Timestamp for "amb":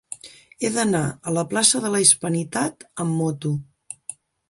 3.07-3.19